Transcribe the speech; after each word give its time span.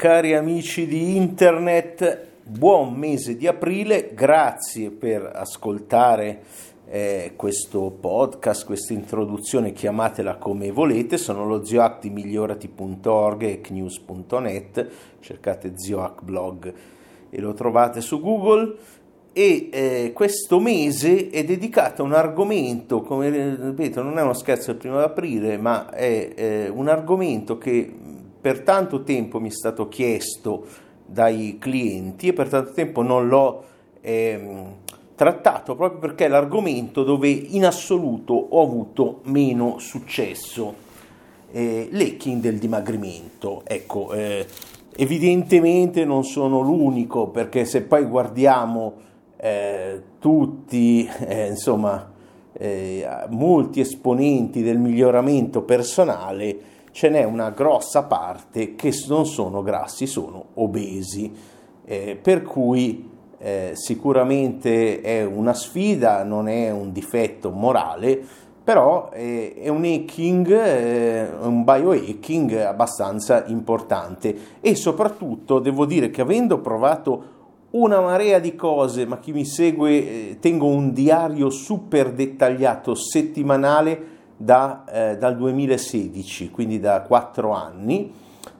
cari 0.00 0.34
amici 0.34 0.86
di 0.86 1.14
internet, 1.14 2.28
buon 2.42 2.94
mese 2.94 3.36
di 3.36 3.46
aprile, 3.46 4.12
grazie 4.14 4.90
per 4.90 5.30
ascoltare 5.34 6.40
eh, 6.88 7.34
questo 7.36 7.90
podcast, 8.00 8.64
questa 8.64 8.94
introduzione, 8.94 9.72
chiamatela 9.72 10.36
come 10.36 10.70
volete, 10.70 11.18
sono 11.18 11.44
lo 11.44 11.66
zioac 11.66 12.00
di 12.00 12.08
migliorati.org 12.08 13.42
e 13.42 13.60
knews.net, 13.60 14.88
cercate 15.20 15.72
zioac 15.76 16.22
blog 16.22 16.72
e 17.28 17.38
lo 17.38 17.52
trovate 17.52 18.00
su 18.00 18.22
Google. 18.22 18.76
E 19.34 19.68
eh, 19.70 20.12
questo 20.14 20.60
mese 20.60 21.28
è 21.28 21.44
dedicato 21.44 22.00
a 22.00 22.06
un 22.06 22.14
argomento, 22.14 23.02
come 23.02 23.28
ripeto, 23.54 24.02
non 24.02 24.18
è 24.18 24.22
uno 24.22 24.32
scherzo 24.32 24.70
del 24.72 24.80
primo 24.80 24.98
aprile, 24.98 25.58
ma 25.58 25.90
è 25.90 26.32
eh, 26.34 26.68
un 26.68 26.88
argomento 26.88 27.58
che 27.58 27.96
per 28.40 28.60
tanto 28.60 29.02
tempo 29.02 29.40
mi 29.40 29.48
è 29.48 29.52
stato 29.52 29.88
chiesto 29.88 30.66
dai 31.04 31.56
clienti 31.58 32.28
e 32.28 32.32
per 32.32 32.48
tanto 32.48 32.72
tempo 32.72 33.02
non 33.02 33.28
l'ho 33.28 33.64
eh, 34.00 34.64
trattato 35.14 35.74
proprio 35.74 35.98
perché 36.00 36.26
è 36.26 36.28
l'argomento 36.28 37.02
dove 37.02 37.28
in 37.28 37.66
assoluto 37.66 38.32
ho 38.32 38.62
avuto 38.62 39.20
meno 39.24 39.78
successo. 39.78 40.88
Eh, 41.52 41.88
l'hacking 41.90 42.40
del 42.40 42.58
dimagrimento. 42.58 43.62
Ecco, 43.64 44.12
eh, 44.12 44.46
evidentemente 44.96 46.04
non 46.04 46.24
sono 46.24 46.60
l'unico 46.60 47.26
perché 47.28 47.64
se 47.64 47.82
poi 47.82 48.04
guardiamo 48.04 48.94
eh, 49.36 50.00
tutti, 50.20 51.08
eh, 51.26 51.48
insomma, 51.48 52.12
eh, 52.52 53.06
molti 53.30 53.80
esponenti 53.80 54.62
del 54.62 54.78
miglioramento 54.78 55.62
personale, 55.62 56.58
ce 56.92 57.08
n'è 57.08 57.24
una 57.24 57.50
grossa 57.50 58.04
parte 58.04 58.74
che 58.74 58.92
non 59.08 59.26
sono 59.26 59.62
grassi, 59.62 60.06
sono 60.06 60.46
obesi, 60.54 61.32
eh, 61.84 62.18
per 62.20 62.42
cui 62.42 63.08
eh, 63.38 63.70
sicuramente 63.74 65.00
è 65.00 65.24
una 65.24 65.54
sfida, 65.54 66.22
non 66.24 66.48
è 66.48 66.70
un 66.70 66.92
difetto 66.92 67.50
morale, 67.50 68.22
però 68.62 69.08
è, 69.08 69.54
è 69.54 69.68
un 69.68 69.84
hacking, 69.84 70.50
eh, 70.50 71.28
un 71.40 71.64
biohacking 71.64 72.52
abbastanza 72.56 73.44
importante. 73.46 74.36
E 74.60 74.74
soprattutto 74.74 75.58
devo 75.58 75.86
dire 75.86 76.10
che 76.10 76.20
avendo 76.20 76.60
provato 76.60 77.38
una 77.70 78.00
marea 78.00 78.38
di 78.38 78.54
cose, 78.54 79.06
ma 79.06 79.18
chi 79.18 79.32
mi 79.32 79.44
segue 79.44 79.90
eh, 79.90 80.36
tengo 80.40 80.66
un 80.66 80.92
diario 80.92 81.50
super 81.50 82.12
dettagliato 82.12 82.94
settimanale 82.94 84.18
da, 84.42 84.84
eh, 84.90 85.18
dal 85.18 85.36
2016, 85.36 86.50
quindi 86.50 86.80
da 86.80 87.02
4 87.02 87.50
anni, 87.50 88.10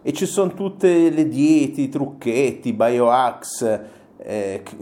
e 0.02 0.12
ci 0.12 0.26
sono 0.26 0.52
tutte 0.52 1.08
le 1.08 1.26
diete, 1.26 1.80
i 1.80 1.88
trucchetti, 1.88 2.74
biohacks 2.74 3.62
eh, 4.18 4.60
che, 4.62 4.76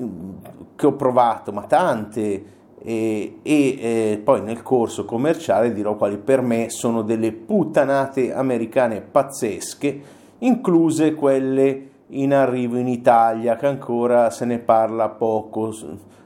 che, 0.75 0.87
ho 0.87 0.93
provato, 0.95 1.53
ma 1.53 1.63
tante, 1.63 2.57
e, 2.83 3.39
e 3.43 3.79
eh, 3.81 4.21
poi 4.23 4.43
nel 4.43 4.63
corso 4.63 5.05
commerciale 5.05 5.73
dirò 5.73 5.95
quali 5.95 6.19
per 6.19 6.41
me 6.41 6.69
sono 6.69 7.03
delle 7.03 7.31
puttanate 7.31 8.33
americane 8.35 9.01
pazzesche, 9.01 10.01
incluse 10.39 11.15
quelle 11.15 11.91
in 12.09 12.35
arrivo 12.35 12.77
in 12.77 12.89
Italia, 12.89 13.55
che 13.55 13.69
ancora 13.69 14.31
se 14.31 14.45
ne 14.45 14.59
parla 14.59 15.11
poco, 15.11 15.73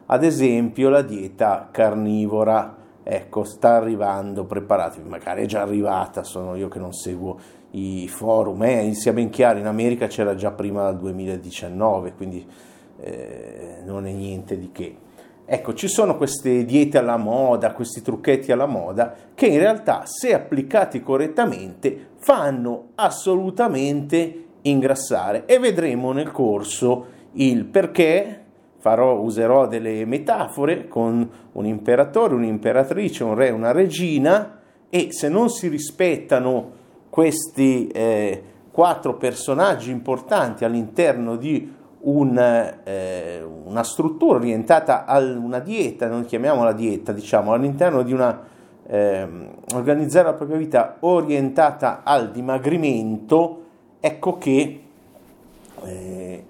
ad 0.06 0.24
esempio 0.24 0.88
la 0.88 1.02
dieta 1.02 1.68
carnivora 1.70 2.80
ecco, 3.02 3.44
sta 3.44 3.76
arrivando, 3.76 4.44
preparatevi, 4.44 5.08
magari 5.08 5.42
è 5.42 5.46
già 5.46 5.62
arrivata, 5.62 6.22
sono 6.22 6.54
io 6.54 6.68
che 6.68 6.78
non 6.78 6.92
seguo 6.92 7.38
i 7.72 8.06
forum, 8.08 8.62
eh, 8.62 8.94
sia 8.94 9.12
ben 9.12 9.30
chiaro, 9.30 9.58
in 9.58 9.66
America 9.66 10.06
c'era 10.06 10.34
già 10.34 10.50
prima 10.50 10.90
del 10.90 10.98
2019, 10.98 12.12
quindi 12.14 12.46
eh, 13.00 13.82
non 13.84 14.06
è 14.06 14.12
niente 14.12 14.58
di 14.58 14.70
che. 14.72 14.96
Ecco, 15.44 15.74
ci 15.74 15.88
sono 15.88 16.16
queste 16.16 16.64
diete 16.64 16.98
alla 16.98 17.16
moda, 17.16 17.72
questi 17.72 18.00
trucchetti 18.00 18.52
alla 18.52 18.66
moda, 18.66 19.14
che 19.34 19.46
in 19.46 19.58
realtà, 19.58 20.02
se 20.06 20.32
applicati 20.32 21.02
correttamente, 21.02 22.10
fanno 22.18 22.90
assolutamente 22.94 24.44
ingrassare 24.62 25.44
e 25.46 25.58
vedremo 25.58 26.12
nel 26.12 26.30
corso 26.30 27.06
il 27.32 27.64
perché 27.64 28.41
farò, 28.82 29.20
userò 29.20 29.68
delle 29.68 30.04
metafore 30.04 30.88
con 30.88 31.30
un 31.52 31.66
imperatore, 31.66 32.34
un'imperatrice, 32.34 33.22
un 33.22 33.36
re, 33.36 33.50
una 33.50 33.70
regina 33.70 34.58
e 34.90 35.12
se 35.12 35.28
non 35.28 35.50
si 35.50 35.68
rispettano 35.68 36.72
questi 37.08 37.86
eh, 37.86 38.42
quattro 38.72 39.14
personaggi 39.14 39.92
importanti 39.92 40.64
all'interno 40.64 41.36
di 41.36 41.72
un, 42.00 42.36
eh, 42.82 43.46
una 43.66 43.84
struttura 43.84 44.38
orientata 44.38 45.04
a 45.04 45.18
una 45.18 45.60
dieta, 45.60 46.08
non 46.08 46.24
chiamiamola 46.24 46.72
dieta, 46.72 47.12
diciamo 47.12 47.52
all'interno 47.52 48.02
di 48.02 48.12
una 48.12 48.46
eh, 48.84 49.28
organizzare 49.74 50.26
la 50.26 50.34
propria 50.34 50.58
vita 50.58 50.96
orientata 50.98 52.00
al 52.02 52.32
dimagrimento, 52.32 53.62
ecco 54.00 54.38
che 54.38 54.82
eh, 55.84 56.44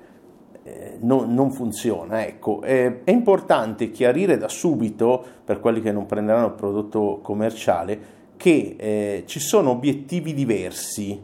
eh, 0.65 0.97
non, 1.00 1.33
non, 1.34 1.50
funziona. 1.50 2.25
Ecco, 2.27 2.62
eh, 2.62 3.03
è 3.05 3.11
importante 3.11 3.91
chiarire 3.91 4.37
da 4.37 4.49
subito, 4.49 5.25
per 5.45 5.61
quelli 5.61 5.81
che 5.81 5.93
non 5.93 6.06
prenderanno 6.06 6.47
il 6.47 6.53
prodotto 6.53 7.21
commerciale, 7.23 8.21
che 8.37 8.77
eh, 8.78 9.23
ci 9.27 9.41
sono 9.41 9.71
obiettivi 9.71 10.34
diversi 10.34 11.21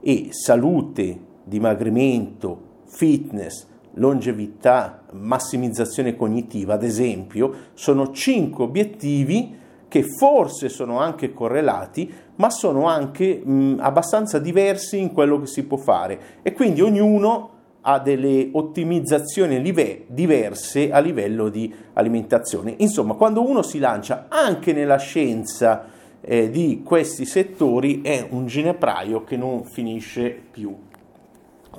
e 0.00 0.28
salute, 0.30 1.18
dimagrimento, 1.44 2.70
fitness, 2.86 3.66
longevità, 3.94 5.02
massimizzazione 5.12 6.16
cognitiva, 6.16 6.74
ad 6.74 6.82
esempio, 6.82 7.54
sono 7.74 8.10
cinque 8.10 8.64
obiettivi 8.64 9.60
che 9.88 10.04
forse 10.04 10.70
sono 10.70 10.98
anche 10.98 11.34
correlati, 11.34 12.10
ma 12.36 12.48
sono 12.48 12.86
anche 12.86 13.42
mh, 13.44 13.76
abbastanza 13.80 14.38
diversi 14.38 14.98
in 14.98 15.12
quello 15.12 15.38
che 15.38 15.46
si 15.46 15.64
può 15.64 15.76
fare 15.76 16.40
e 16.40 16.54
quindi 16.54 16.80
ognuno 16.80 17.50
ha 17.82 17.98
delle 17.98 18.50
ottimizzazioni 18.52 19.60
live- 19.60 20.04
diverse 20.08 20.90
a 20.90 20.98
livello 20.98 21.48
di 21.48 21.72
alimentazione. 21.94 22.74
Insomma, 22.78 23.14
quando 23.14 23.46
uno 23.46 23.62
si 23.62 23.78
lancia 23.78 24.26
anche 24.28 24.72
nella 24.72 24.98
scienza 24.98 25.86
eh, 26.20 26.50
di 26.50 26.82
questi 26.84 27.24
settori 27.24 28.00
è 28.02 28.26
un 28.30 28.46
ginepraio 28.46 29.24
che 29.24 29.36
non 29.36 29.64
finisce 29.64 30.30
più. 30.30 30.74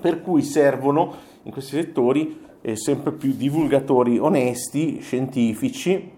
Per 0.02 0.22
cui 0.22 0.42
servono 0.42 1.14
in 1.44 1.52
questi 1.52 1.76
settori 1.78 2.42
eh, 2.62 2.76
sempre 2.76 3.14
più 3.14 3.34
divulgatori 3.34 4.18
onesti, 4.18 5.00
scientifici, 5.00 6.12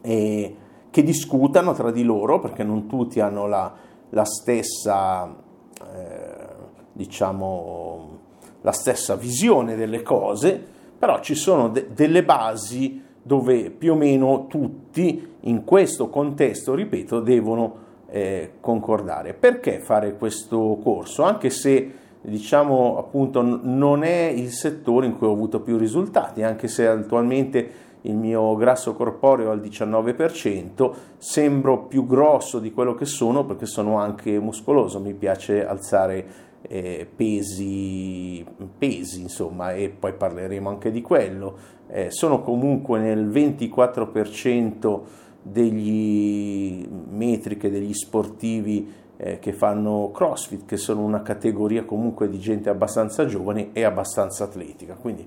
eh, 0.00 0.56
che 0.90 1.02
discutano 1.02 1.74
tra 1.74 1.90
di 1.90 2.02
loro, 2.02 2.38
perché 2.38 2.64
non 2.64 2.86
tutti 2.86 3.20
hanno 3.20 3.46
la, 3.46 3.74
la 4.10 4.24
stessa, 4.24 5.34
eh, 5.94 6.46
diciamo, 6.92 8.26
la 8.62 8.72
stessa 8.72 9.14
visione 9.14 9.76
delle 9.76 10.02
cose, 10.02 10.62
però 10.98 11.20
ci 11.20 11.34
sono 11.34 11.68
de- 11.68 11.88
delle 11.92 12.24
basi 12.24 13.02
dove 13.22 13.70
più 13.70 13.92
o 13.92 13.96
meno 13.96 14.46
tutti 14.46 15.36
in 15.40 15.64
questo 15.64 16.08
contesto, 16.08 16.74
ripeto, 16.74 17.20
devono 17.20 17.86
eh, 18.10 18.52
concordare. 18.60 19.34
Perché 19.34 19.80
fare 19.80 20.16
questo 20.16 20.78
corso? 20.82 21.22
Anche 21.22 21.50
se 21.50 21.92
diciamo 22.20 22.98
appunto 22.98 23.42
non 23.42 24.02
è 24.02 24.32
il 24.34 24.50
settore 24.50 25.06
in 25.06 25.16
cui 25.16 25.26
ho 25.26 25.32
avuto 25.32 25.60
più 25.60 25.76
risultati, 25.76 26.42
anche 26.42 26.68
se 26.68 26.86
attualmente 26.86 27.70
il 28.02 28.16
mio 28.16 28.54
grasso 28.56 28.94
corporeo 28.94 29.50
al 29.50 29.60
19%, 29.60 30.92
sembro 31.16 31.84
più 31.84 32.06
grosso 32.06 32.58
di 32.58 32.72
quello 32.72 32.94
che 32.94 33.04
sono 33.04 33.44
perché 33.44 33.66
sono 33.66 33.98
anche 33.98 34.38
muscoloso, 34.38 35.00
mi 35.00 35.14
piace 35.14 35.66
alzare 35.66 36.46
eh, 36.62 37.08
pesi, 37.14 38.44
pesi, 38.76 39.22
insomma, 39.22 39.74
e 39.74 39.88
poi 39.90 40.12
parleremo 40.12 40.68
anche 40.68 40.90
di 40.90 41.02
quello. 41.02 41.76
Eh, 41.88 42.10
sono 42.10 42.42
comunque 42.42 43.00
nel 43.00 43.28
24% 43.28 45.00
degli 45.40 46.86
metriche 47.10 47.70
degli 47.70 47.94
sportivi 47.94 48.92
eh, 49.16 49.38
che 49.38 49.52
fanno 49.52 50.10
CrossFit, 50.12 50.64
che 50.66 50.76
sono 50.76 51.02
una 51.02 51.22
categoria 51.22 51.84
comunque 51.84 52.28
di 52.28 52.38
gente 52.38 52.68
abbastanza 52.68 53.26
giovane 53.26 53.70
e 53.72 53.84
abbastanza 53.84 54.44
atletica. 54.44 54.94
Quindi 54.94 55.26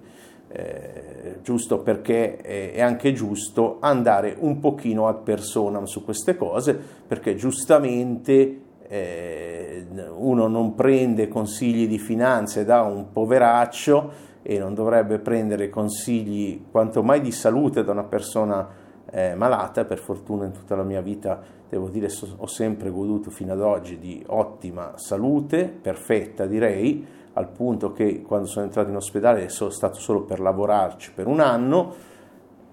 eh, 0.53 1.37
giusto 1.41 1.79
perché 1.79 2.37
è 2.37 2.81
anche 2.81 3.13
giusto 3.13 3.77
andare 3.79 4.35
un 4.39 4.59
pochino 4.59 5.07
ad 5.07 5.23
personam 5.23 5.85
su 5.85 6.03
queste 6.03 6.35
cose, 6.35 6.79
perché 7.07 7.35
giustamente 7.35 8.59
eh, 8.87 9.85
uno 10.15 10.47
non 10.47 10.75
prende 10.75 11.27
consigli 11.27 11.87
di 11.87 11.97
finanze 11.97 12.65
da 12.65 12.81
un 12.81 13.11
poveraccio 13.11 14.29
e 14.41 14.57
non 14.59 14.73
dovrebbe 14.73 15.19
prendere 15.19 15.69
consigli 15.69 16.65
quanto 16.69 17.03
mai 17.03 17.21
di 17.21 17.31
salute 17.31 17.83
da 17.83 17.91
una 17.91 18.03
persona 18.03 18.67
eh, 19.09 19.35
malata, 19.35 19.85
per 19.85 19.99
fortuna 19.99 20.45
in 20.45 20.51
tutta 20.51 20.75
la 20.75 20.83
mia 20.83 21.01
vita 21.01 21.59
devo 21.69 21.87
dire 21.87 22.09
ho 22.37 22.47
sempre 22.47 22.89
goduto 22.89 23.29
fino 23.29 23.53
ad 23.53 23.61
oggi 23.61 23.97
di 23.97 24.21
ottima 24.27 24.93
salute, 24.95 25.73
perfetta 25.81 26.45
direi, 26.45 27.05
al 27.33 27.47
punto 27.47 27.91
che 27.91 28.21
quando 28.21 28.47
sono 28.47 28.65
entrato 28.65 28.89
in 28.89 28.95
ospedale 28.95 29.49
sono 29.49 29.69
stato 29.69 29.99
solo 29.99 30.21
per 30.23 30.39
lavorarci 30.39 31.11
per 31.13 31.27
un 31.27 31.39
anno. 31.39 32.09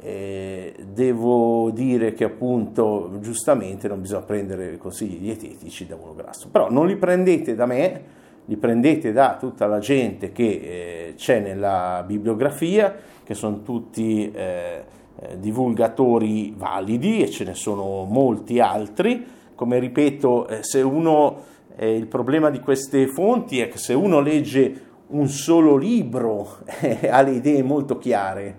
Eh, 0.01 0.75
devo 0.93 1.71
dire 1.73 2.13
che 2.13 2.23
appunto 2.23 3.11
giustamente 3.19 3.89
non 3.89 4.01
bisogna 4.01 4.23
prendere 4.23 4.77
consigli 4.77 5.19
dietetici 5.19 5.87
da 5.87 5.97
uno 5.97 6.15
grasso, 6.15 6.49
però 6.51 6.71
non 6.71 6.87
li 6.87 6.95
prendete 6.95 7.57
da 7.57 7.67
me, 7.67 8.03
li 8.45 8.57
prendete 8.57 9.13
da 9.13 9.37
tutta 9.39 9.67
la 9.67 9.81
gente 9.81 10.31
che 10.31 10.45
eh, 10.45 11.15
c'è 11.17 11.41
nella 11.41 12.05
bibliografia, 12.07 12.95
che 13.25 13.35
sono 13.35 13.63
tutti 13.63 14.31
eh, 14.31 14.85
eh 15.21 15.39
divulgatori 15.41 16.55
validi 16.57 17.23
e 17.23 17.29
ce 17.29 17.45
ne 17.45 17.55
sono 17.55 18.05
molti 18.05 18.61
altri. 18.61 19.27
Come 19.57 19.81
ripeto, 19.81 20.47
eh, 20.47 20.59
se 20.63 20.81
uno 20.81 21.57
eh, 21.81 21.95
il 21.95 22.09
problema 22.09 22.51
di 22.51 22.59
queste 22.59 23.07
fonti 23.07 23.61
è 23.61 23.69
che 23.69 23.79
se 23.79 23.95
uno 23.95 24.19
legge 24.19 24.87
un 25.09 25.29
solo 25.29 25.77
libro 25.77 26.59
eh, 26.81 27.09
ha 27.09 27.23
le 27.23 27.31
idee 27.31 27.63
molto 27.63 27.99
chiare, 27.99 28.57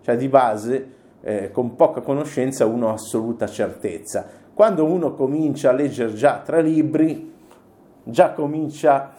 cioè 0.00 0.16
di 0.16 0.26
base 0.28 0.88
eh, 1.20 1.50
con 1.50 1.76
poca 1.76 2.00
conoscenza 2.00 2.64
uno 2.64 2.88
ha 2.88 2.94
assoluta 2.94 3.46
certezza. 3.46 4.26
Quando 4.54 4.86
uno 4.86 5.12
comincia 5.12 5.68
a 5.68 5.74
leggere 5.74 6.14
già 6.14 6.40
tre 6.42 6.62
libri, 6.62 7.30
già 8.04 8.32
comincia 8.32 9.16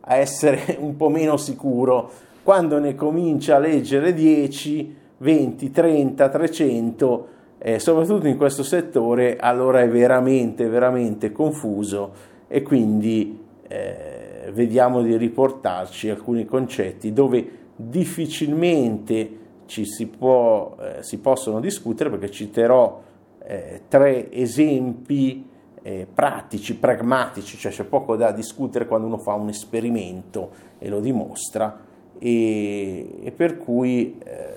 a 0.00 0.14
essere 0.14 0.76
un 0.78 0.96
po' 0.96 1.08
meno 1.08 1.36
sicuro. 1.36 2.08
Quando 2.44 2.78
ne 2.78 2.94
comincia 2.94 3.56
a 3.56 3.58
leggere 3.58 4.14
10, 4.14 4.96
20, 5.18 5.70
30, 5.72 6.28
300, 6.28 7.28
eh, 7.58 7.80
soprattutto 7.80 8.28
in 8.28 8.36
questo 8.36 8.62
settore, 8.62 9.36
allora 9.36 9.80
è 9.80 9.88
veramente, 9.88 10.68
veramente 10.68 11.32
confuso 11.32 12.34
e 12.48 12.62
quindi 12.62 13.44
eh, 13.68 14.50
vediamo 14.52 15.02
di 15.02 15.16
riportarci 15.16 16.08
alcuni 16.08 16.44
concetti 16.44 17.12
dove 17.12 17.64
difficilmente 17.74 19.44
ci 19.66 19.84
si, 19.84 20.06
può, 20.06 20.76
eh, 20.80 21.02
si 21.02 21.18
possono 21.18 21.60
discutere 21.60 22.10
perché 22.10 22.30
citerò 22.30 23.02
eh, 23.44 23.82
tre 23.88 24.32
esempi 24.32 25.48
eh, 25.82 26.06
pratici, 26.12 26.76
pragmatici, 26.76 27.56
cioè 27.56 27.70
c'è 27.70 27.84
poco 27.84 28.16
da 28.16 28.32
discutere 28.32 28.86
quando 28.86 29.06
uno 29.06 29.18
fa 29.18 29.34
un 29.34 29.48
esperimento 29.48 30.50
e 30.78 30.88
lo 30.88 31.00
dimostra 31.00 31.78
e, 32.18 33.18
e 33.22 33.30
per 33.32 33.56
cui 33.56 34.18
eh, 34.24 34.54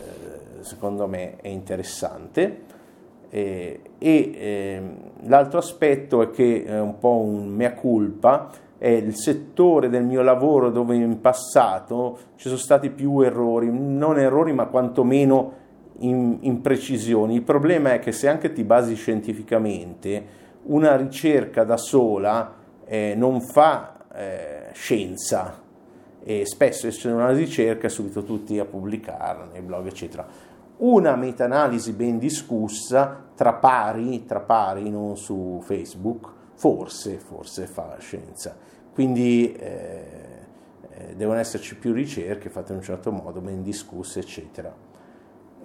secondo 0.62 1.07
me 1.07 1.38
è 1.38 1.47
interessante. 1.47 2.69
Eh, 3.29 3.81
e 3.97 4.31
eh, 4.35 4.81
l'altro 5.27 5.59
aspetto 5.59 6.21
è 6.21 6.29
che 6.31 6.65
è 6.65 6.79
un 6.79 6.97
po' 6.97 7.17
un 7.17 7.47
mea 7.47 7.73
culpa, 7.73 8.49
è 8.77 8.87
il 8.87 9.15
settore 9.15 9.89
del 9.89 10.03
mio 10.03 10.21
lavoro 10.21 10.71
dove 10.71 10.95
in 10.95 11.19
passato 11.21 12.17
ci 12.35 12.47
sono 12.47 12.59
stati 12.59 12.89
più 12.89 13.19
errori, 13.21 13.69
non 13.71 14.17
errori 14.17 14.53
ma 14.53 14.65
quantomeno 14.65 15.53
imprecisioni. 15.99 17.35
Il 17.35 17.41
problema 17.41 17.93
è 17.93 17.99
che 17.99 18.13
se 18.13 18.29
anche 18.29 18.53
ti 18.53 18.63
basi 18.63 18.95
scientificamente, 18.95 20.37
una 20.63 20.95
ricerca 20.95 21.63
da 21.63 21.77
sola 21.77 22.53
eh, 22.85 23.13
non 23.17 23.41
fa 23.41 24.05
eh, 24.13 24.69
scienza 24.73 25.67
e 26.23 26.45
spesso 26.45 26.87
c'è 26.87 27.11
una 27.11 27.31
ricerca 27.31 27.87
subito 27.87 28.23
tutti 28.23 28.59
a 28.59 28.65
pubblicarla 28.65 29.47
nei 29.51 29.61
blog 29.61 29.87
eccetera 29.87 30.27
una 30.79 31.15
meta-analisi 31.15 31.93
ben 31.93 32.19
discussa 32.19 33.25
tra 33.35 33.53
pari, 33.53 34.25
tra 34.25 34.39
pari, 34.39 34.89
non 34.89 35.17
su 35.17 35.59
Facebook, 35.63 36.29
forse, 36.53 37.17
forse 37.17 37.65
fa 37.65 37.95
scienza. 37.99 38.55
Quindi 38.93 39.53
eh, 39.53 40.03
eh, 40.91 41.15
devono 41.15 41.39
esserci 41.39 41.75
più 41.77 41.93
ricerche 41.93 42.49
fatte 42.49 42.71
in 42.71 42.79
un 42.79 42.83
certo 42.83 43.11
modo, 43.11 43.39
ben 43.39 43.63
discusse, 43.63 44.19
eccetera. 44.19 44.73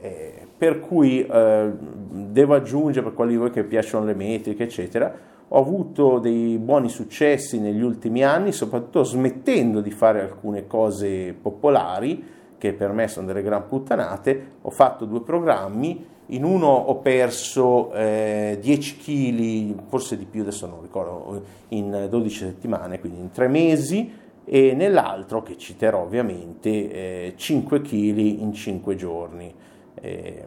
Eh, 0.01 0.47
per 0.57 0.81
cui 0.81 1.25
eh, 1.25 1.73
devo 2.11 2.55
aggiungere, 2.55 3.05
per 3.05 3.15
quelli 3.15 3.33
di 3.33 3.39
voi 3.39 3.51
che 3.51 3.65
piacciono 3.65 4.05
le 4.05 4.15
metriche, 4.15 4.65
eccetera, 4.65 5.33
ho 5.49 5.59
avuto 5.59 6.19
dei 6.19 6.59
buoni 6.59 6.89
successi 6.89 7.61
negli 7.61 7.83
ultimi 7.83 8.25
anni, 8.25 8.53
soprattutto 8.53 9.05
smettendo 9.05 9.81
di 9.81 9.91
fare 9.91 10.21
alcune 10.21 10.67
cose 10.67 11.33
popolari, 11.33 12.25
che 12.65 12.73
per 12.73 12.93
me 12.93 13.09
sono 13.09 13.27
delle 13.27 13.43
gran 13.43 13.69
puttanate, 13.69 14.53
ho 14.63 14.71
fatto 14.71 15.05
due 15.05 15.21
programmi, 15.21 16.03
in 16.29 16.45
uno 16.45 16.69
ho 16.69 16.97
perso 16.97 17.93
eh, 17.93 18.57
10 18.59 18.97
kg, 18.97 19.83
forse 19.89 20.17
di 20.17 20.25
più, 20.25 20.41
adesso 20.41 20.67
non 20.67 20.81
ricordo, 20.81 21.43
in 21.69 22.07
12 22.09 22.37
settimane, 22.39 23.01
quindi 23.01 23.21
in 23.21 23.31
tre 23.33 23.49
mesi, 23.49 24.11
e 24.47 24.73
nell'altro, 24.73 25.43
che 25.43 25.59
citerò 25.59 26.05
ovviamente, 26.05 26.71
eh, 26.71 27.33
5 27.37 27.83
kg 27.83 28.19
in 28.19 28.55
5 28.55 28.97
giorni. 28.97 29.55
Eh, 30.01 30.45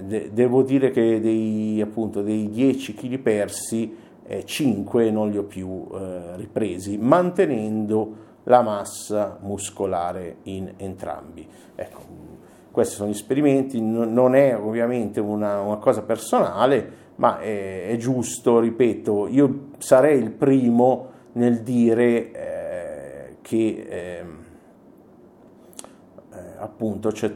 de- 0.00 0.30
devo 0.32 0.62
dire 0.62 0.90
che 0.90 1.20
dei, 1.20 1.80
appunto, 1.80 2.20
dei 2.20 2.50
10 2.50 2.94
kg 2.94 3.18
persi, 3.18 3.96
5 4.44 5.06
eh, 5.06 5.10
non 5.12 5.30
li 5.30 5.38
ho 5.38 5.44
più 5.44 5.86
eh, 5.94 6.36
ripresi, 6.36 6.98
mantenendo 6.98 8.30
la 8.44 8.62
massa 8.62 9.38
muscolare 9.40 10.38
in 10.44 10.74
entrambi. 10.76 11.48
Ecco, 11.74 12.00
questi 12.70 12.94
sono 12.94 13.08
gli 13.08 13.12
esperimenti, 13.12 13.80
non 13.80 14.34
è 14.34 14.56
ovviamente 14.56 15.20
una, 15.20 15.60
una 15.60 15.76
cosa 15.76 16.02
personale, 16.02 17.00
ma 17.16 17.38
è, 17.38 17.88
è, 17.88 17.96
giusto, 17.96 18.58
ripeto, 18.58 19.28
io 19.28 19.68
sarei 19.78 20.18
il 20.18 20.30
primo 20.30 21.10
nel 21.32 21.62
dire 21.62 22.32
eh, 22.32 23.36
che 23.42 23.86
eh, 23.88 24.24
eh, 26.32 26.38
appunto 26.58 27.12
cioè, 27.12 27.32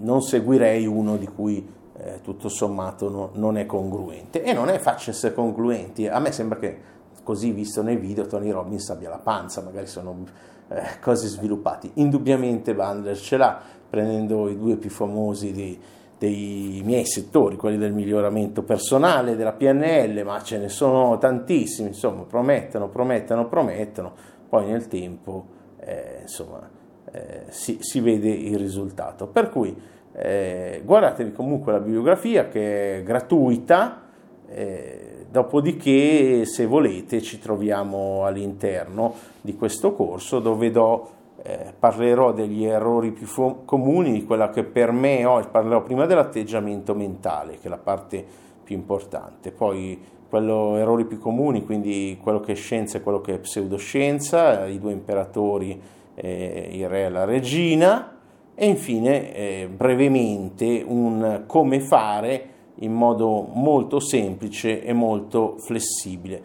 non 0.00 0.20
seguirei 0.22 0.86
uno 0.86 1.16
di 1.16 1.26
cui 1.26 1.66
eh, 1.96 2.20
tutto 2.22 2.48
sommato 2.48 3.08
no, 3.08 3.30
non 3.34 3.56
è 3.56 3.66
congruente 3.66 4.42
e 4.42 4.52
non 4.52 4.68
è 4.68 4.78
facile 4.78 5.12
essere 5.12 5.34
congruenti, 5.34 6.06
a 6.06 6.18
me 6.18 6.32
sembra 6.32 6.58
che 6.58 6.96
così 7.28 7.52
visto 7.52 7.82
nei 7.82 7.96
video 7.96 8.24
Tony 8.24 8.50
Robbins 8.50 8.88
abbia 8.88 9.10
la 9.10 9.18
panza, 9.18 9.60
magari 9.60 9.86
sono 9.86 10.24
eh, 10.68 10.98
cose 10.98 11.26
sviluppate. 11.26 11.90
Indubbiamente 11.96 12.74
Bandler 12.74 13.18
ce 13.18 13.36
l'ha, 13.36 13.60
prendendo 13.90 14.48
i 14.48 14.56
due 14.56 14.76
più 14.76 14.88
famosi 14.88 15.52
di, 15.52 15.78
dei 16.16 16.80
miei 16.82 17.04
settori, 17.04 17.56
quelli 17.56 17.76
del 17.76 17.92
miglioramento 17.92 18.62
personale, 18.62 19.36
della 19.36 19.52
PNL, 19.52 20.24
ma 20.24 20.40
ce 20.42 20.56
ne 20.56 20.70
sono 20.70 21.18
tantissimi, 21.18 21.88
insomma, 21.88 22.22
promettono, 22.22 22.88
promettono, 22.88 23.46
promettono, 23.46 24.14
poi 24.48 24.64
nel 24.64 24.88
tempo, 24.88 25.44
eh, 25.80 26.20
insomma, 26.22 26.66
eh, 27.12 27.44
si, 27.48 27.76
si, 27.82 28.00
vede 28.00 28.30
il 28.30 28.56
risultato. 28.56 29.26
Per 29.26 29.50
cui 29.50 29.78
eh, 30.14 30.80
guardatevi 30.82 31.32
comunque 31.32 31.72
la 31.72 31.80
bibliografia 31.80 32.48
che 32.48 33.00
è 33.00 33.02
gratuita, 33.02 34.04
eh, 34.46 35.17
Dopodiché, 35.30 36.46
se 36.46 36.64
volete, 36.64 37.20
ci 37.20 37.38
troviamo 37.38 38.24
all'interno 38.24 39.14
di 39.42 39.54
questo 39.56 39.92
corso 39.92 40.38
dove 40.38 40.70
do, 40.70 41.08
eh, 41.42 41.74
parlerò 41.78 42.32
degli 42.32 42.64
errori 42.64 43.10
più 43.10 43.26
fo- 43.26 43.62
comuni, 43.66 44.12
di 44.12 44.24
quella 44.24 44.48
che 44.48 44.64
per 44.64 44.90
me 44.90 45.26
ho, 45.26 45.46
parlerò 45.50 45.82
prima 45.82 46.06
dell'atteggiamento 46.06 46.94
mentale, 46.94 47.58
che 47.58 47.66
è 47.66 47.68
la 47.68 47.76
parte 47.76 48.24
più 48.64 48.74
importante, 48.74 49.50
poi 49.50 50.00
quello 50.30 50.76
errori 50.76 51.04
più 51.04 51.18
comuni, 51.18 51.62
quindi 51.62 52.18
quello 52.22 52.40
che 52.40 52.52
è 52.52 52.56
scienza 52.56 52.96
e 52.96 53.02
quello 53.02 53.20
che 53.20 53.34
è 53.34 53.38
pseudoscienza, 53.38 54.66
i 54.66 54.78
due 54.78 54.92
imperatori, 54.92 55.78
eh, 56.14 56.70
il 56.72 56.88
re 56.88 57.04
e 57.04 57.08
la 57.10 57.24
regina, 57.24 58.16
e 58.54 58.66
infine 58.66 59.34
eh, 59.34 59.68
brevemente 59.70 60.82
un 60.86 61.44
come 61.46 61.80
fare 61.80 62.56
in 62.80 62.92
modo 62.92 63.48
molto 63.52 64.00
semplice 64.00 64.82
e 64.82 64.92
molto 64.92 65.56
flessibile. 65.58 66.40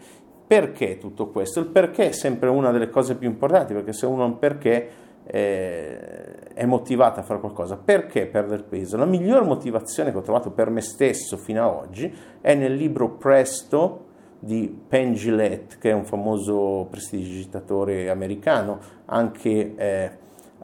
Perché 0.46 0.98
tutto 0.98 1.28
questo? 1.28 1.60
Il 1.60 1.66
perché 1.66 2.08
è 2.08 2.12
sempre 2.12 2.48
una 2.48 2.70
delle 2.70 2.90
cose 2.90 3.16
più 3.16 3.28
importanti, 3.28 3.72
perché 3.72 3.92
se 3.92 4.06
uno 4.06 4.22
ha 4.22 4.26
un 4.26 4.38
perché 4.38 4.88
eh, 5.24 6.34
è 6.54 6.64
motivato 6.66 7.20
a 7.20 7.22
fare 7.22 7.40
qualcosa, 7.40 7.76
perché 7.76 8.26
perdere 8.26 8.62
peso? 8.62 8.96
La 8.96 9.06
miglior 9.06 9.44
motivazione 9.44 10.12
che 10.12 10.18
ho 10.18 10.22
trovato 10.22 10.50
per 10.50 10.70
me 10.70 10.80
stesso 10.80 11.36
fino 11.36 11.62
ad 11.62 11.74
oggi 11.74 12.14
è 12.40 12.54
nel 12.54 12.74
libro 12.74 13.10
Presto 13.10 14.04
di 14.38 14.72
Penn 14.86 15.14
Gillette, 15.14 15.76
che 15.78 15.90
è 15.90 15.94
un 15.94 16.04
famoso 16.04 16.86
prestigitatore 16.90 18.10
americano, 18.10 18.78
anche 19.06 19.74
eh, 19.74 20.10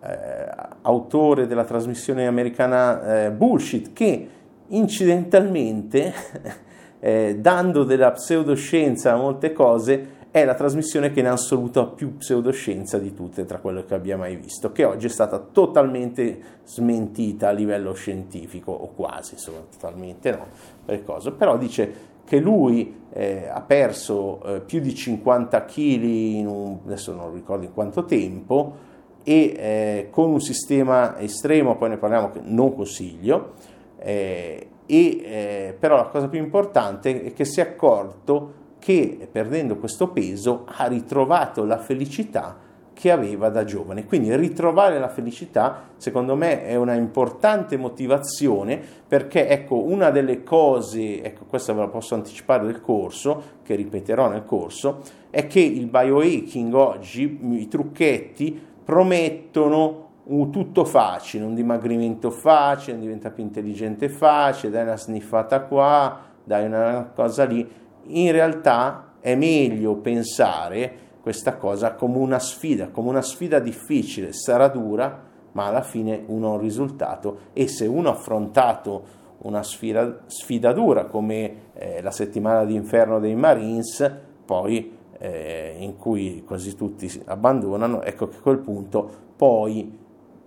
eh, 0.03 0.49
autore 0.83 1.47
della 1.47 1.65
trasmissione 1.65 2.27
americana 2.27 3.25
eh, 3.25 3.31
Bullshit, 3.31 3.93
che 3.95 4.29
incidentalmente, 4.71 6.13
eh, 7.01 7.37
dando 7.39 7.85
della 7.85 8.13
pseudoscienza 8.13 9.13
a 9.13 9.17
molte 9.17 9.53
cose, 9.53 10.19
è 10.31 10.45
la 10.45 10.55
trasmissione 10.55 11.11
che 11.11 11.21
in 11.21 11.27
assoluto 11.27 11.81
ha 11.81 11.87
più 11.87 12.17
pseudoscienza 12.17 12.99
di 12.99 13.13
tutte 13.15 13.45
tra 13.45 13.59
quelle 13.59 13.85
che 13.85 13.95
abbia 13.95 14.17
mai 14.17 14.37
visto, 14.37 14.71
che 14.71 14.85
oggi 14.85 15.07
è 15.07 15.11
stata 15.11 15.39
totalmente 15.39 16.41
smentita 16.65 17.49
a 17.49 17.53
livello 17.53 17.95
scientifico, 17.95 18.71
o 18.71 18.93
quasi, 18.95 19.35
insomma, 19.35 19.59
totalmente 19.71 20.31
no, 20.31 20.47
per 20.85 21.03
cosa. 21.03 21.33
però 21.33 21.59
dice 21.59 22.09
che 22.25 22.39
lui 22.39 22.95
eh, 23.13 23.49
ha 23.53 23.61
perso 23.61 24.41
eh, 24.45 24.61
più 24.61 24.79
di 24.79 24.95
50 24.95 25.65
kg 25.65 25.75
in 25.75 26.47
un, 26.47 26.79
adesso 26.85 27.13
non 27.13 27.35
ricordo 27.35 27.65
in 27.65 27.73
quanto 27.73 28.05
tempo, 28.05 28.89
e 29.25 29.55
eh, 29.57 30.09
con 30.11 30.31
un 30.31 30.41
sistema 30.41 31.19
estremo, 31.19 31.77
poi 31.77 31.91
ne 31.91 31.97
parliamo, 31.97 32.31
che 32.31 32.41
non 32.45 32.75
consiglio, 32.75 33.55
eh, 34.03 34.69
e, 34.87 35.21
eh, 35.23 35.77
però 35.79 35.97
la 35.97 36.07
cosa 36.07 36.29
più 36.29 36.41
importante 36.41 37.23
è 37.23 37.33
che 37.33 37.45
si 37.45 37.61
è 37.61 37.63
accorto 37.63 38.59
che 38.81 39.29
perdendo 39.31 39.77
questo 39.77 40.09
peso 40.09 40.65
ha 40.67 40.87
ritrovato 40.87 41.65
la 41.65 41.79
felicità 41.79 42.69
che 42.93 43.11
aveva 43.11 43.49
da 43.49 43.65
giovane. 43.65 44.05
Quindi 44.05 44.35
ritrovare 44.37 44.99
la 44.99 45.09
felicità, 45.09 45.89
secondo 45.97 46.37
me, 46.37 46.67
è 46.67 46.75
una 46.75 46.95
importante 46.95 47.79
motivazione 47.79 48.79
perché, 49.07 49.49
ecco, 49.49 49.83
una 49.83 50.11
delle 50.11 50.43
cose, 50.43 51.23
ecco, 51.23 51.45
questa 51.47 51.73
ve 51.73 51.81
la 51.81 51.89
posso 51.89 52.15
anticipare 52.15 52.67
del 52.67 52.83
corso, 52.83 53.43
che 53.63 53.75
ripeterò 53.75 54.29
nel 54.29 54.45
corso, 54.45 55.01
è 55.31 55.47
che 55.47 55.61
il 55.61 55.87
biohacking 55.87 56.75
oggi, 56.75 57.39
i 57.43 57.69
trucchetti, 57.69 58.61
promettono 58.85 60.09
un 60.25 60.51
tutto 60.51 60.85
facile, 60.85 61.45
un 61.45 61.55
dimagrimento 61.55 62.31
facile, 62.31 62.99
diventa 62.99 63.31
più 63.31 63.43
intelligente 63.43 64.09
facile, 64.09 64.73
dai 64.73 64.83
una 64.83 64.97
sniffata 64.97 65.63
qua, 65.63 66.21
dai 66.45 66.67
una 66.67 67.11
cosa 67.15 67.45
lì. 67.45 67.69
In 68.05 68.33
realtà 68.33 69.15
è 69.21 69.35
meglio 69.35 69.97
pensare 69.97 71.09
questa 71.21 71.57
cosa 71.57 71.95
come 71.95 72.19
una 72.19 72.39
sfida, 72.39 72.89
come 72.89 73.09
una 73.11 73.23
sfida 73.23 73.59
difficile, 73.59 74.33
sarà 74.33 74.69
dura, 74.69 75.29
ma 75.53 75.67
alla 75.67 75.83
fine 75.83 76.23
uno 76.27 76.49
ha 76.49 76.53
un 76.55 76.61
risultato 76.61 77.39
e 77.53 77.67
se 77.69 77.87
uno 77.87 78.09
ha 78.09 78.13
affrontato 78.13 79.19
una 79.43 79.63
sfida, 79.63 80.21
sfida 80.27 80.73
dura 80.73 81.07
come 81.07 81.71
eh, 81.75 82.03
la 82.03 82.11
settimana 82.11 82.65
d'inferno 82.65 83.19
dei 83.19 83.35
Marines, 83.35 84.19
poi 84.45 84.97
eh, 85.19 85.77
in 85.79 85.97
cui 85.97 86.43
quasi 86.47 86.75
tutti 86.75 87.11
abbandonano, 87.27 88.03
ecco 88.03 88.29
che 88.29 88.37
a 88.37 88.41
quel 88.41 88.59
punto 88.59 89.11
poi 89.37 89.99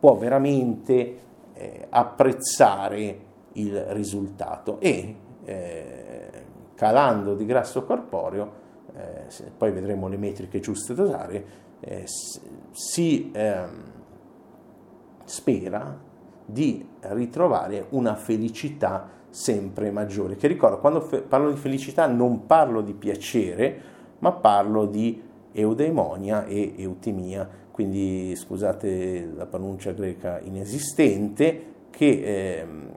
può 0.03 0.17
veramente 0.17 1.17
eh, 1.53 1.87
apprezzare 1.89 3.19
il 3.53 3.79
risultato 3.91 4.81
e 4.81 5.15
eh, 5.45 6.29
calando 6.75 7.35
di 7.35 7.45
grasso 7.45 7.85
corporeo 7.85 8.51
eh, 8.93 9.51
poi 9.57 9.71
vedremo 9.71 10.09
le 10.09 10.17
metriche 10.17 10.59
giuste 10.59 10.93
da 10.93 11.03
usare, 11.03 11.45
eh, 11.79 12.03
si 12.71 13.31
ehm, 13.33 13.83
spera 15.23 15.97
di 16.47 16.85
ritrovare 16.99 17.85
una 17.91 18.15
felicità 18.15 19.09
sempre 19.29 19.89
maggiore. 19.89 20.35
Che 20.35 20.47
ricordo, 20.47 20.79
quando 20.79 20.99
fe- 20.99 21.21
parlo 21.21 21.49
di 21.49 21.57
felicità 21.57 22.07
non 22.07 22.45
parlo 22.45 22.81
di 22.81 22.93
piacere, 22.93 23.81
ma 24.19 24.33
parlo 24.33 24.85
di 24.85 25.21
eudaimonia 25.53 26.43
e 26.43 26.73
eutimia, 26.75 27.61
quindi 27.73 28.35
scusate 28.35 29.31
la 29.35 29.47
pronuncia 29.47 29.93
greca 29.93 30.39
inesistente, 30.39 31.71
che 31.89 32.59
ehm, 32.59 32.89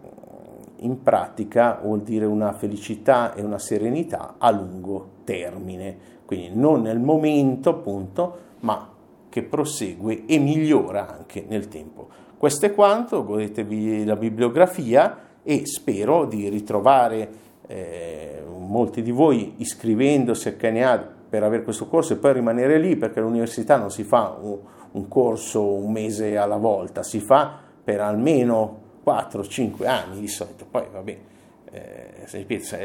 in 0.81 1.03
pratica 1.03 1.81
vuol 1.83 2.03
dire 2.03 2.27
una 2.27 2.53
felicità 2.53 3.33
e 3.33 3.41
una 3.41 3.59
serenità 3.59 4.35
a 4.37 4.51
lungo 4.51 5.13
termine, 5.25 5.97
quindi 6.27 6.51
non 6.55 6.83
nel 6.83 6.99
momento 6.99 7.71
appunto, 7.71 8.39
ma 8.61 8.93
che 9.31 9.43
prosegue 9.45 10.27
e 10.27 10.39
migliora 10.39 11.09
anche 11.09 11.47
nel 11.49 11.69
tempo. 11.69 12.09
Questo 12.37 12.67
è 12.67 12.75
quanto, 12.75 13.25
godetevi 13.25 14.05
la 14.05 14.17
bibliografia 14.17 15.19
e 15.43 15.63
spero 15.65 16.27
di 16.27 16.51
ritrovare 16.51 17.31
eh, 17.67 18.43
molti 18.59 19.01
di 19.01 19.11
voi 19.11 19.55
iscrivendosi 19.57 20.49
a 20.49 20.53
KNA 20.53 21.16
per 21.29 21.43
avere 21.43 21.63
questo 21.63 21.87
corso 21.87 22.13
e 22.13 22.17
poi 22.17 22.33
rimanere 22.35 22.79
lì 22.79 22.97
perché 22.97 23.19
all'università 23.19 23.77
non 23.77 23.91
si 23.91 24.05
fa 24.05 24.37
un, 24.41 24.59
un 24.93 25.09
corso 25.09 25.63
un 25.63 25.93
mese 25.93 26.37
alla 26.37 26.57
volta, 26.57 27.03
si 27.03 27.21
fa 27.21 27.59
per 27.83 28.01
almeno 28.01 28.85
4-5 29.05 29.87
anni 29.87 30.21
di 30.21 30.29
solito, 30.29 30.67
poi 30.69 30.87
va 30.93 31.01
bene. 31.01 31.35
Eh, 31.77 32.39
ripeto, 32.39 32.77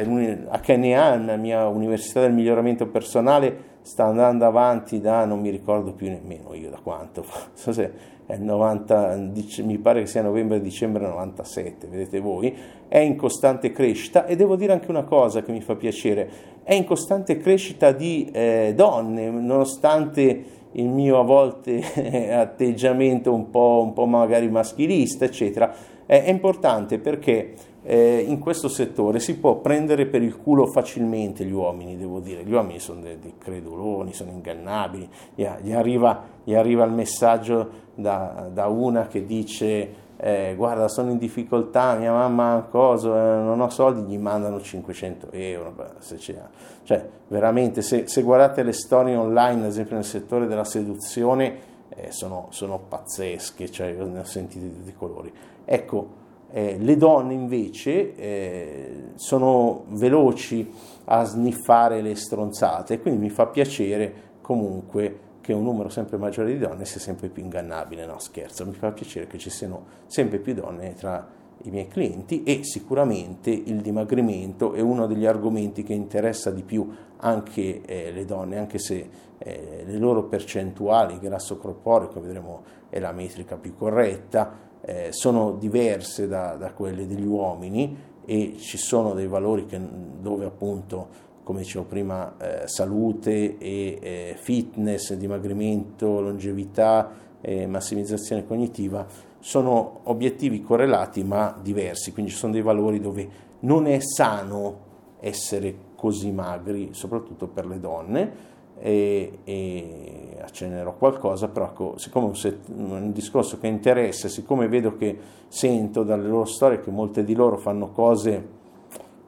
a 0.50 0.60
KNA, 0.60 1.15
la 1.17 1.38
mia 1.38 1.67
università 1.67 2.19
del 2.19 2.33
miglioramento 2.33 2.88
personale, 2.88 3.69
sta 3.81 4.05
andando 4.05 4.45
avanti 4.45 5.00
da 5.00 5.25
non 5.25 5.39
mi 5.39 5.50
ricordo 5.50 5.93
più 5.93 6.10
nemmeno 6.10 6.53
io 6.53 6.69
da 6.69 6.79
quanto, 6.83 7.25
so 7.53 7.71
se 7.71 8.19
è 8.25 8.38
90, 8.38 9.29
mi 9.63 9.77
pare 9.77 10.01
che 10.01 10.07
sia 10.07 10.21
novembre-dicembre 10.21 11.05
97, 11.05 11.88
vedete 11.88 12.19
voi, 12.19 12.53
è 12.88 13.00
in 13.00 13.15
costante 13.15 13.71
crescita 13.71 14.25
e 14.25 14.36
devo 14.36 14.55
dire 14.55 14.74
anche 14.74 14.89
una 14.89 15.03
cosa 15.03 15.41
che 15.41 15.51
mi 15.51 15.62
fa 15.62 15.75
piacere, 15.75 16.29
è 16.63 16.74
in 16.74 16.83
costante 16.83 17.38
crescita 17.38 17.91
di 17.91 18.29
eh, 18.31 18.74
donne, 18.75 19.29
nonostante 19.29 20.60
il 20.74 20.88
mio 20.88 21.19
a 21.19 21.24
volte 21.24 21.81
atteggiamento 22.31 23.33
un 23.33 23.50
po', 23.50 23.81
un 23.83 23.93
po' 23.93 24.05
magari 24.05 24.50
maschilista, 24.50 25.25
eccetera 25.25 25.74
è 26.20 26.30
importante 26.30 27.00
perché 27.00 27.53
eh, 27.84 28.20
in 28.20 28.39
questo 28.39 28.68
settore 28.68 29.20
si 29.20 29.38
può 29.38 29.60
prendere 29.60 30.06
per 30.08 30.22
il 30.22 30.38
culo 30.38 30.68
facilmente 30.68 31.46
gli 31.46 31.53
uomini, 31.53 31.96
devo 31.96 32.20
dire, 32.20 32.44
gli 32.44 32.51
uomini 32.51 32.80
sono 32.80 33.00
dei, 33.00 33.18
dei 33.18 33.36
creduloni, 33.38 34.13
sono 34.13 34.32
ingannabili, 34.32 35.08
gli, 35.34 35.48
gli, 35.62 35.72
arriva, 35.72 36.22
gli 36.44 36.53
arriva, 36.53 36.84
il 36.84 36.91
messaggio 36.91 37.70
da, 37.96 38.50
da 38.51 38.68
una 38.68 39.08
che 39.08 39.25
dice 39.25 40.10
eh, 40.18 40.53
guarda 40.56 40.88
sono 40.88 41.12
in 41.12 41.18
difficoltà, 41.18 41.96
mia 41.96 42.12
mamma 42.12 42.68
cosa, 42.70 43.10
eh, 43.10 43.41
non 43.41 43.60
ho 43.62 43.70
soldi, 43.70 44.01
gli 44.01 44.20
mandano 44.20 44.62
500 44.62 45.30
euro, 45.32 45.74
se 46.00 46.18
c'è. 46.18 46.39
cioè 46.84 47.08
veramente 47.30 47.82
se, 47.82 48.06
se, 48.08 48.22
guardate 48.22 48.62
le 48.62 48.74
storie 48.74 49.15
online, 49.15 49.62
ad 49.62 49.70
esempio 49.70 49.96
nel 49.96 50.03
settore 50.03 50.46
della 50.46 50.65
seduzione, 50.65 51.70
eh, 51.95 52.12
sono, 52.12 52.48
sono, 52.51 52.79
pazzesche, 52.79 53.69
cioè 53.69 53.93
ne 53.93 54.19
ho 54.19 54.24
sentite 54.24 54.83
di 54.83 54.93
colori. 54.93 55.31
Ecco, 55.65 56.19
eh, 56.51 56.77
le 56.77 56.98
donne 56.98 57.33
invece 57.33 58.15
eh, 58.15 59.03
sono 59.15 59.86
veloci 59.89 60.69
a 61.05 61.24
sniffare 61.24 62.01
le 62.01 62.15
stronzate, 62.15 63.00
quindi 63.00 63.19
mi 63.21 63.29
fa 63.29 63.48
piacere 63.48 64.29
comunque 64.41 65.29
che 65.41 65.53
un 65.53 65.63
numero 65.63 65.89
sempre 65.89 66.17
maggiore 66.17 66.51
di 66.51 66.60
donne 66.60 66.86
sia 66.86 67.00
sempre 67.00 67.29
più 67.29 67.43
ingannabile, 67.43 68.05
no 68.05 68.19
scherzo, 68.19 68.65
mi 68.65 68.74
fa 68.74 68.91
piacere 68.91 69.27
che 69.27 69.38
ci 69.38 69.50
siano 69.50 69.86
sempre 70.05 70.39
più 70.39 70.53
donne 70.53 70.93
tra 70.93 71.39
i 71.63 71.70
miei 71.70 71.88
clienti 71.88 72.44
e 72.44 72.63
sicuramente 72.63 73.50
il 73.50 73.82
dimagrimento 73.82 74.74
è 74.74 74.82
uno 74.82 75.08
degli 75.08 75.25
argomenti 75.25 75.84
che 75.84 75.94
interessa 75.94 76.51
di 76.51 76.63
più 76.63 76.89
anche 77.18 77.82
eh, 77.82 78.12
le 78.12 78.25
donne, 78.25 78.58
anche 78.58 78.80
se 78.80 79.10
eh, 79.38 79.84
le 79.86 79.98
loro 79.98 80.24
percentuali 80.25 81.20
grasso 81.20 81.58
corporeo, 81.58 82.10
come 82.10 82.25
vedremo 82.25 82.63
è 82.89 83.00
la 83.00 83.12
metrica 83.12 83.56
più 83.56 83.75
corretta, 83.75 84.70
eh, 84.82 85.10
sono 85.12 85.53
diverse 85.53 86.27
da, 86.27 86.56
da, 86.56 86.72
quelle 86.74 87.08
degli 87.08 87.25
uomini 87.25 87.96
e 88.25 88.56
ci 88.58 88.77
sono 88.77 89.13
dei 89.13 89.27
valori 89.27 89.65
che, 89.65 89.80
dove 90.20 90.46
appunto 90.46 91.30
come 91.44 91.60
dicevo 91.62 91.86
prima 91.86 92.36
eh, 92.38 92.68
salute 92.68 93.58
e 93.58 93.98
eh, 94.01 94.36
fitness, 94.39 95.13
dimagrimento, 95.13 96.22
longevità 96.22 97.10
e 97.41 97.65
massimizzazione 97.65 98.46
cognitiva 98.46 99.06
sono 99.41 100.00
obiettivi 100.03 100.62
correlati 100.62 101.24
ma 101.24 101.55
diversi, 101.62 102.13
quindi 102.13 102.31
ci 102.31 102.38
sono 102.38 102.53
dei 102.53 102.62
valori 102.62 103.00
dove 103.00 103.29
non 103.62 103.88
è 103.88 104.00
sano 104.00 104.89
essere 105.19 105.89
così 105.95 106.31
magri, 106.31 106.89
soprattutto 106.93 107.48
per 107.48 107.65
le 107.65 107.79
donne, 107.79 108.50
e, 108.79 109.39
e 109.43 110.38
accennerò 110.41 110.95
qualcosa, 110.95 111.48
però 111.48 111.65
ecco, 111.65 111.98
siccome 111.98 112.33
set, 112.33 112.67
un, 112.75 113.12
discorso 113.12 113.60
che 113.60 113.67
interessa, 113.67 114.27
siccome 114.27 114.67
vedo 114.67 114.95
che 114.95 115.17
sento 115.48 116.03
dalle 116.03 116.27
loro 116.27 116.45
storie 116.45 116.79
che 116.79 116.89
molte 116.89 117.24
di 117.24 117.36
loro 117.36 117.57
fanno 117.57 117.91
cose 117.91 118.60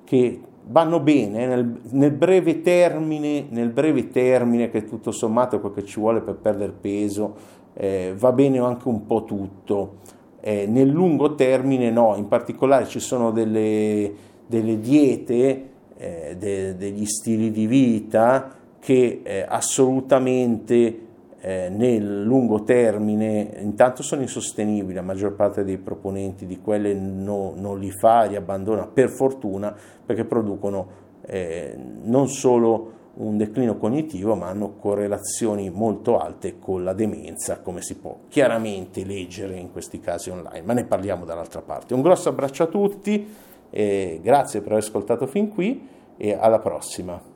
che 0.03 0.41
vanno 0.65 0.99
bene 0.99 1.45
nel, 1.45 1.79
nel, 1.91 2.11
breve 2.11 2.61
termine, 2.61 3.45
nel 3.49 3.69
breve 3.69 4.07
termine 4.07 4.69
che 4.69 4.85
tutto 4.85 5.11
sommato 5.11 5.57
è 5.57 5.59
quel 5.59 5.73
che 5.73 5.85
ci 5.85 5.99
vuole 5.99 6.21
per 6.21 6.35
perdere 6.35 6.71
peso, 6.71 7.35
eh, 7.73 8.13
va 8.17 8.31
bene 8.31 8.59
anche 8.59 8.87
un 8.87 9.05
po' 9.05 9.23
tutto. 9.23 9.97
Eh, 10.39 10.65
nel 10.67 10.89
lungo 10.89 11.35
termine 11.35 11.89
no, 11.89 12.15
in 12.15 12.27
particolare 12.27 12.85
ci 12.87 12.99
sono 12.99 13.31
delle, 13.31 14.11
delle 14.45 14.79
diete, 14.79 15.69
eh, 15.97 16.35
de, 16.37 16.75
degli 16.75 17.05
stili 17.05 17.51
di 17.51 17.65
vita 17.65 18.55
che 18.79 19.21
eh, 19.23 19.45
assolutamente 19.47 20.99
eh, 21.39 21.69
nel 21.69 22.23
lungo 22.23 22.63
termine 22.63 23.53
intanto 23.59 24.03
sono 24.03 24.21
insostenibili, 24.21 24.93
la 24.93 25.01
maggior 25.01 25.33
parte 25.33 25.63
dei 25.63 25.77
proponenti 25.77 26.45
di 26.45 26.59
quelle 26.59 26.93
no, 26.93 27.53
non 27.55 27.79
li 27.79 27.91
fa, 27.91 28.23
li 28.23 28.35
abbandona 28.35 28.85
per 28.87 29.09
fortuna 29.09 29.75
perché 30.05 30.25
producono 30.25 31.01
eh, 31.25 31.77
non 32.03 32.27
solo 32.27 32.91
un 33.15 33.37
declino 33.37 33.77
cognitivo 33.77 34.35
ma 34.35 34.47
hanno 34.47 34.75
correlazioni 34.75 35.69
molto 35.69 36.19
alte 36.19 36.57
con 36.57 36.83
la 36.83 36.93
demenza 36.93 37.59
come 37.59 37.81
si 37.81 37.95
può 37.95 38.21
chiaramente 38.27 39.05
leggere 39.05 39.57
in 39.57 39.71
questi 39.71 39.99
casi 39.99 40.29
online, 40.29 40.61
ma 40.63 40.73
ne 40.73 40.85
parliamo 40.85 41.25
dall'altra 41.25 41.61
parte. 41.61 41.93
Un 41.93 42.01
grosso 42.01 42.29
abbraccio 42.29 42.63
a 42.63 42.67
tutti, 42.67 43.35
grazie 43.69 44.61
per 44.61 44.71
aver 44.71 44.83
ascoltato 44.83 45.27
fin 45.27 45.49
qui 45.49 45.87
e 46.17 46.33
alla 46.33 46.59
prossima. 46.59 47.32